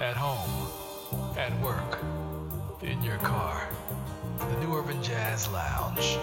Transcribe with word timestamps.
At 0.00 0.16
home, 0.16 0.66
at 1.36 1.52
work, 1.60 1.98
in 2.80 3.02
your 3.02 3.18
car, 3.18 3.68
the 4.38 4.56
New 4.64 4.74
Urban 4.74 5.02
Jazz 5.02 5.46
Lounge. 5.48 6.18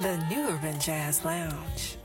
The 0.00 0.16
New 0.28 0.50
Urban 0.50 0.78
Jazz 0.78 1.24
Lounge. 1.24 1.96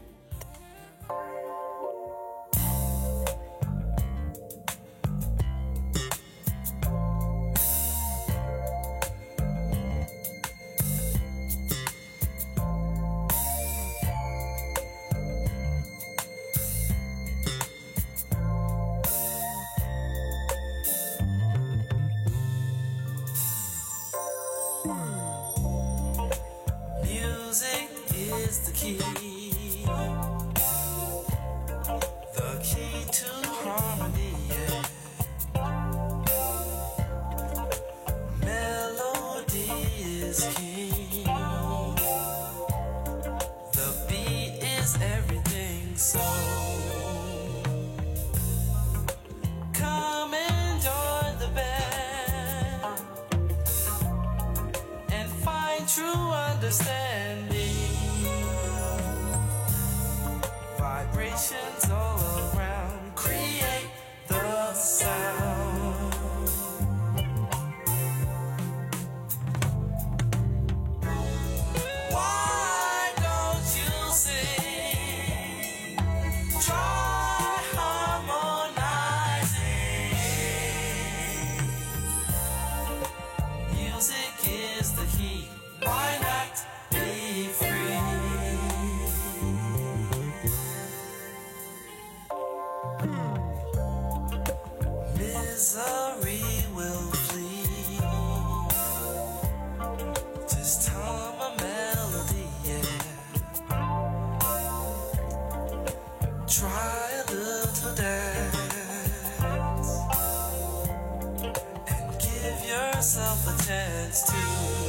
Chance 113.65 114.24
to 114.24 114.82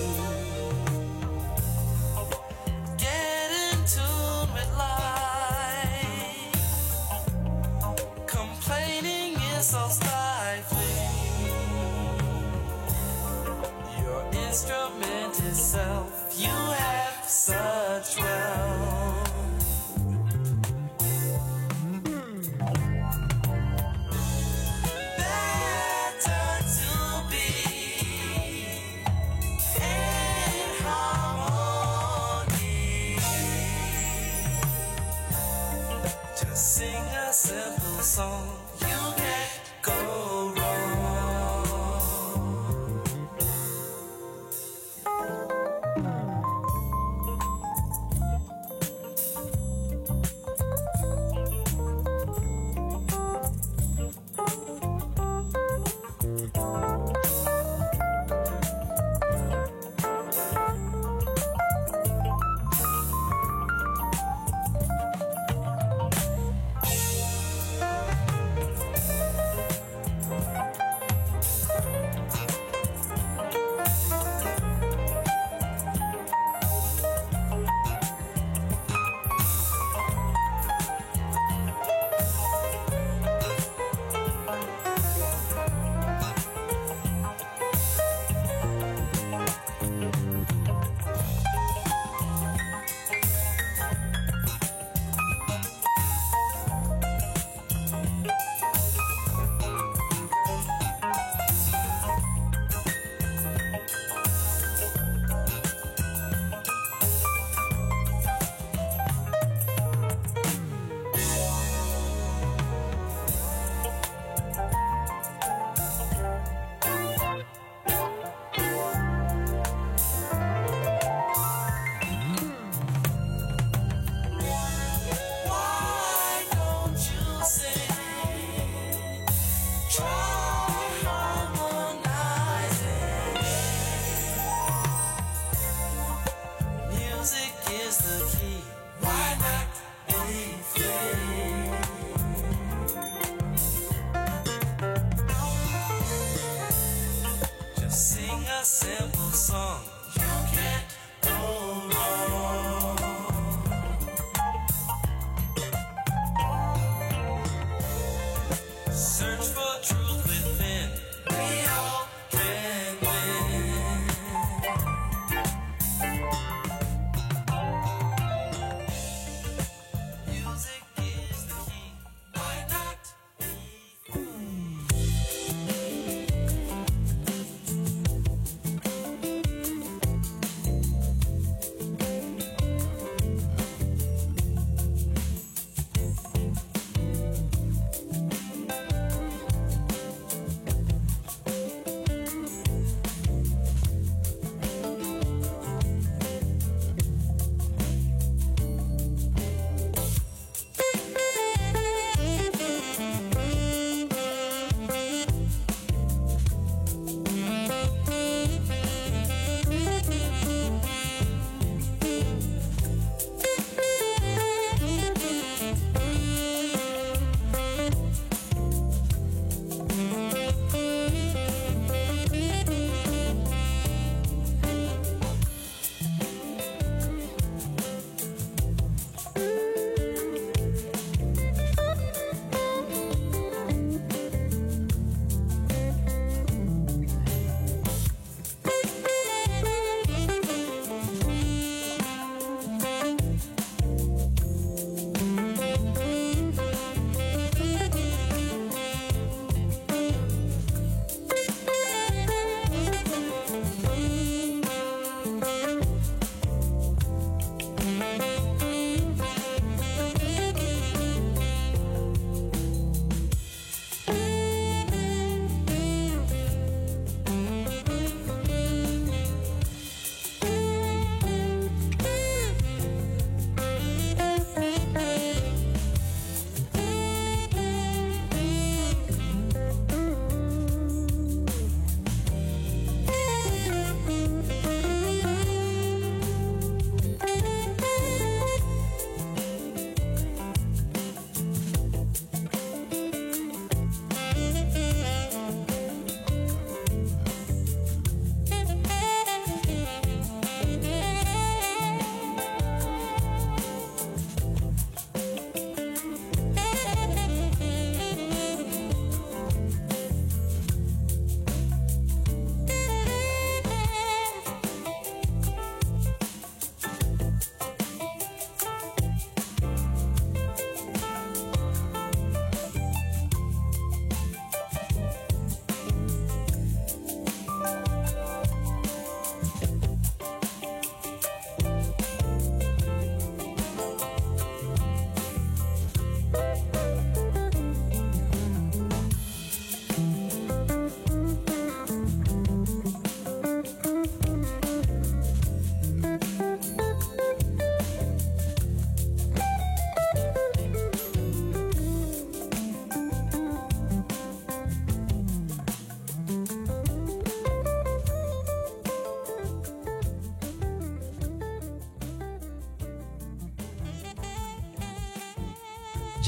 myself. 148.84 149.13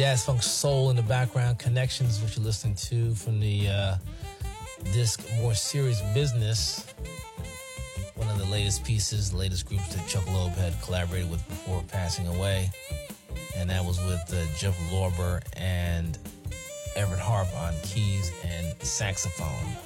Jazz 0.06 0.24
Funk 0.24 0.40
Soul 0.40 0.90
in 0.90 0.94
the 0.94 1.02
background. 1.02 1.58
Connections, 1.58 2.20
what 2.20 2.36
you're 2.36 2.44
listening 2.44 2.76
to 2.76 3.12
from 3.16 3.40
the 3.40 3.68
uh, 3.68 3.96
disc 4.92 5.20
More 5.40 5.52
Serious 5.52 6.00
Business. 6.14 6.86
One 8.14 8.28
of 8.28 8.38
the 8.38 8.44
latest 8.44 8.84
pieces, 8.84 9.32
the 9.32 9.36
latest 9.36 9.66
groups 9.66 9.96
that 9.96 10.06
Chuck 10.06 10.24
Loeb 10.28 10.52
had 10.52 10.80
collaborated 10.80 11.28
with 11.28 11.44
before 11.48 11.82
passing 11.88 12.28
away. 12.28 12.70
And 13.56 13.68
that 13.68 13.84
was 13.84 13.98
with 14.04 14.22
uh, 14.32 14.46
Jeff 14.56 14.78
Lorber 14.92 15.42
and 15.56 16.16
Everett 16.94 17.18
Harp 17.18 17.52
on 17.56 17.74
keys 17.82 18.30
and 18.44 18.80
saxophone. 18.80 19.76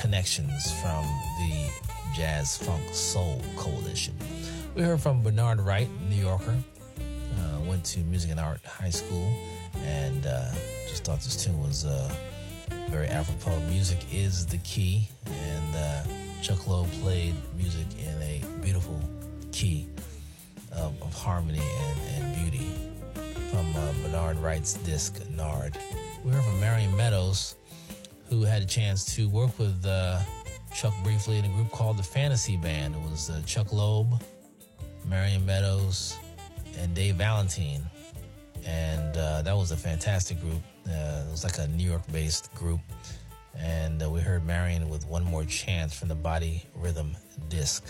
Connections 0.00 0.70
from 0.80 1.04
the 1.40 1.72
Jazz 2.14 2.56
Funk 2.56 2.84
Soul 2.94 3.42
Coalition. 3.56 4.14
We 4.76 4.82
heard 4.82 5.00
from 5.00 5.24
Bernard 5.24 5.58
Wright, 5.58 5.88
New 6.08 6.22
Yorker. 6.22 6.54
Went 7.66 7.84
to 7.86 8.00
Music 8.00 8.30
and 8.30 8.40
Art 8.40 8.64
High 8.64 8.90
School 8.90 9.32
and 9.82 10.26
uh, 10.26 10.52
just 10.88 11.04
thought 11.04 11.20
this 11.20 11.42
tune 11.42 11.60
was 11.60 11.84
uh, 11.84 12.14
very 12.88 13.08
apropos. 13.08 13.58
Music 13.68 13.98
is 14.12 14.46
the 14.46 14.58
key, 14.58 15.08
and 15.26 15.76
uh, 15.76 16.02
Chuck 16.42 16.66
Loeb 16.66 16.90
played 17.02 17.34
music 17.56 17.86
in 17.98 18.22
a 18.22 18.42
beautiful 18.62 19.00
key 19.52 19.88
of, 20.72 21.00
of 21.02 21.14
harmony 21.14 21.60
and, 21.60 22.24
and 22.24 22.34
beauty 22.40 22.70
from 23.50 23.74
uh, 23.76 23.92
Bernard 24.02 24.36
Wright's 24.38 24.74
disc 24.74 25.20
Nard. 25.30 25.76
We 26.24 26.32
heard 26.32 26.44
from 26.44 26.60
Marion 26.60 26.96
Meadows, 26.96 27.56
who 28.28 28.42
had 28.42 28.62
a 28.62 28.66
chance 28.66 29.14
to 29.16 29.28
work 29.28 29.58
with 29.58 29.84
uh, 29.86 30.20
Chuck 30.74 30.94
briefly 31.02 31.38
in 31.38 31.44
a 31.44 31.48
group 31.48 31.70
called 31.70 31.96
the 31.96 32.02
Fantasy 32.02 32.56
Band. 32.56 32.94
It 32.94 33.10
was 33.10 33.30
uh, 33.30 33.42
Chuck 33.46 33.72
Loeb, 33.72 34.22
Marion 35.06 35.44
Meadows, 35.44 36.16
and 36.78 36.94
Dave 36.94 37.16
Valentine. 37.16 37.82
And 38.66 39.16
uh, 39.16 39.42
that 39.42 39.56
was 39.56 39.70
a 39.70 39.76
fantastic 39.76 40.40
group. 40.40 40.62
Uh, 40.88 41.24
it 41.26 41.30
was 41.30 41.44
like 41.44 41.58
a 41.58 41.68
New 41.68 41.88
York 41.88 42.02
based 42.12 42.52
group. 42.54 42.80
And 43.56 44.02
uh, 44.02 44.10
we 44.10 44.20
heard 44.20 44.44
Marion 44.44 44.88
with 44.88 45.06
One 45.06 45.24
More 45.24 45.44
Chance 45.44 45.98
from 45.98 46.08
the 46.08 46.14
Body 46.14 46.62
Rhythm 46.74 47.16
disc. 47.48 47.84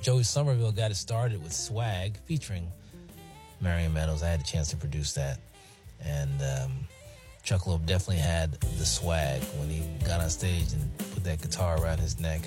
Joey 0.00 0.22
Sommerville 0.22 0.74
got 0.74 0.90
it 0.90 0.96
started 0.96 1.42
with 1.42 1.52
Swag 1.52 2.18
featuring 2.26 2.68
Marion 3.60 3.92
Meadows. 3.92 4.22
I 4.22 4.28
had 4.28 4.40
a 4.40 4.44
chance 4.44 4.68
to 4.70 4.76
produce 4.76 5.12
that. 5.14 5.38
And 6.04 6.42
um, 6.42 6.72
Chuck 7.42 7.66
Loeb 7.66 7.86
definitely 7.86 8.16
had 8.16 8.52
the 8.52 8.84
swag 8.84 9.42
when 9.58 9.68
he 9.68 9.82
got 10.04 10.20
on 10.20 10.28
stage 10.30 10.72
and 10.72 10.98
put 11.12 11.24
that 11.24 11.40
guitar 11.40 11.80
around 11.80 12.00
his 12.00 12.18
neck. 12.18 12.42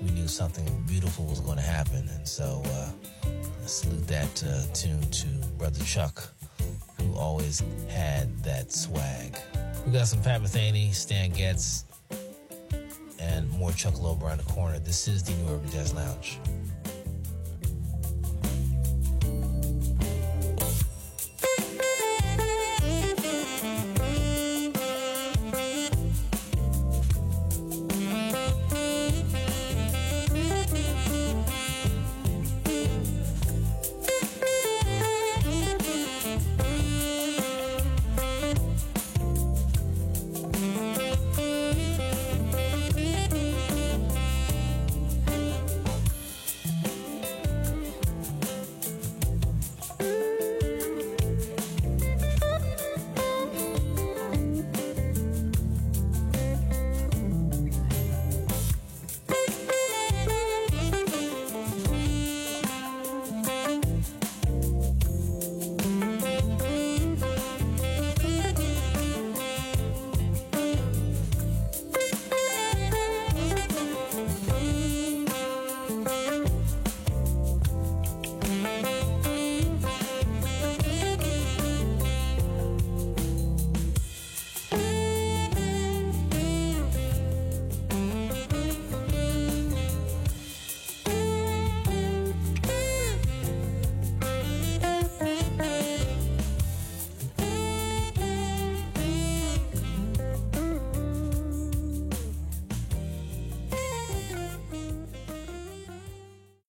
We 0.00 0.10
knew 0.10 0.28
something 0.28 0.64
beautiful 0.86 1.24
was 1.26 1.40
going 1.40 1.56
to 1.56 1.62
happen. 1.62 2.08
And 2.14 2.26
so 2.26 2.62
uh, 2.66 2.90
I 3.24 3.66
salute 3.66 4.06
that 4.06 4.44
uh, 4.44 4.62
tune 4.72 5.00
to 5.00 5.26
Brother 5.58 5.84
Chuck, 5.84 6.32
who 6.98 7.14
always 7.16 7.62
had 7.88 8.36
that 8.44 8.72
swag. 8.72 9.36
We 9.84 9.92
got 9.92 10.06
some 10.06 10.22
Pat 10.22 10.40
Metheny, 10.40 10.94
Stan 10.94 11.30
Getz, 11.30 11.84
and 13.18 13.50
more 13.50 13.72
Chuck 13.72 14.00
Loeb 14.00 14.22
around 14.22 14.38
the 14.38 14.52
corner. 14.52 14.78
This 14.78 15.08
is 15.08 15.22
the 15.22 15.32
New 15.32 15.54
Urban 15.54 15.70
Jazz 15.70 15.92
Lounge. 15.92 16.38